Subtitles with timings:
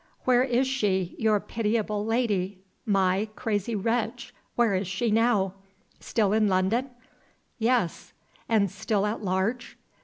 [0.23, 2.57] Where is she your pitiable lady,
[2.87, 5.53] my crazy wretch where is she now?
[5.99, 6.89] Still in London?"
[7.59, 8.11] "Yes."
[8.49, 9.77] "And still at large?"